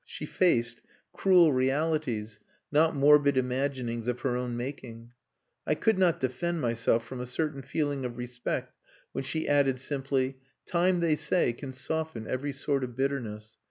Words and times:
She 0.03 0.25
faced 0.25 0.81
cruel 1.13 1.53
realities, 1.53 2.39
not 2.71 2.95
morbid 2.95 3.37
imaginings 3.37 4.07
of 4.07 4.21
her 4.21 4.35
own 4.35 4.57
making. 4.57 5.11
I 5.67 5.75
could 5.75 5.99
not 5.99 6.19
defend 6.19 6.59
myself 6.59 7.05
from 7.05 7.19
a 7.19 7.27
certain 7.27 7.61
feeling 7.61 8.03
of 8.03 8.17
respect 8.17 8.73
when 9.11 9.23
she 9.23 9.47
added 9.47 9.79
simply 9.79 10.39
"Time 10.65 11.01
they 11.01 11.15
say 11.15 11.53
can 11.53 11.71
soften 11.71 12.25
every 12.25 12.51
sort 12.51 12.83
of 12.83 12.95
bitterness. 12.95 13.59